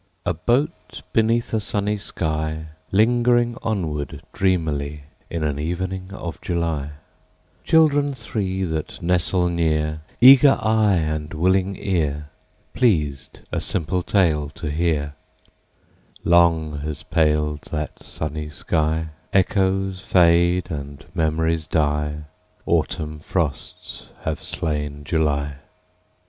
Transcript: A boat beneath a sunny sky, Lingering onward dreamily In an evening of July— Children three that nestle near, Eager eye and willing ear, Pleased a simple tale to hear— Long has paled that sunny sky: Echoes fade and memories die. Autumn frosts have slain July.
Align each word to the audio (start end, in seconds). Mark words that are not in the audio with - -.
A 0.25 0.33
boat 0.33 1.03
beneath 1.13 1.53
a 1.53 1.59
sunny 1.59 1.95
sky, 1.97 2.69
Lingering 2.91 3.55
onward 3.61 4.23
dreamily 4.33 5.03
In 5.29 5.43
an 5.43 5.59
evening 5.59 6.11
of 6.11 6.41
July— 6.41 6.93
Children 7.63 8.15
three 8.15 8.63
that 8.63 8.99
nestle 9.03 9.47
near, 9.49 10.01
Eager 10.19 10.57
eye 10.59 10.95
and 10.95 11.35
willing 11.35 11.75
ear, 11.75 12.31
Pleased 12.73 13.41
a 13.51 13.61
simple 13.61 14.01
tale 14.01 14.49
to 14.49 14.71
hear— 14.71 15.13
Long 16.23 16.79
has 16.79 17.03
paled 17.03 17.61
that 17.69 18.01
sunny 18.01 18.49
sky: 18.49 19.09
Echoes 19.31 19.99
fade 20.01 20.71
and 20.71 21.05
memories 21.13 21.67
die. 21.67 22.23
Autumn 22.65 23.19
frosts 23.19 24.09
have 24.23 24.41
slain 24.41 25.03
July. 25.03 25.57